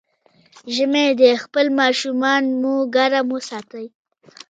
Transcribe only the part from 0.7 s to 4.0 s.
ژمی دی، خپل ماشومان مو ګرم وساتئ.